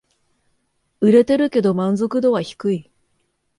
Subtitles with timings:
[0.99, 2.91] 売れてるけど満足度は低い